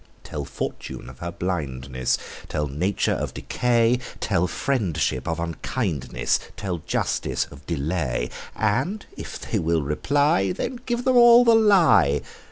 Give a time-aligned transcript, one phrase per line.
[0.23, 2.17] Tell fortune of her blindness;
[2.49, 9.59] Tell nature of decay; Tell friendship of unkindness; Tell justice of delay: And if they
[9.59, 12.21] will reply, Then give them all the lie.